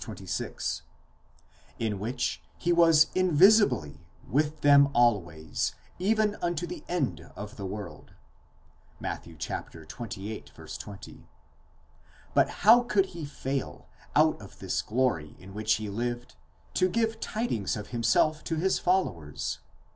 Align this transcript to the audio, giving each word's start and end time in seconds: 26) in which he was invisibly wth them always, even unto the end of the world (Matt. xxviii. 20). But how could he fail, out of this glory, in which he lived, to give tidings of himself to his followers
26) 0.09 0.81
in 1.77 1.99
which 1.99 2.41
he 2.57 2.73
was 2.73 3.05
invisibly 3.13 4.03
wth 4.27 4.61
them 4.61 4.89
always, 4.93 5.75
even 5.99 6.33
unto 6.41 6.65
the 6.65 6.83
end 6.89 7.21
of 7.35 7.55
the 7.55 7.67
world 7.67 8.15
(Matt. 8.99 9.25
xxviii. 9.27 9.85
20). 10.41 11.27
But 12.33 12.49
how 12.49 12.81
could 12.81 13.05
he 13.13 13.25
fail, 13.25 13.87
out 14.15 14.41
of 14.41 14.57
this 14.57 14.81
glory, 14.81 15.35
in 15.37 15.53
which 15.53 15.73
he 15.75 15.87
lived, 15.87 16.35
to 16.73 16.89
give 16.89 17.19
tidings 17.19 17.77
of 17.77 17.89
himself 17.89 18.43
to 18.45 18.55
his 18.55 18.79
followers 18.79 19.59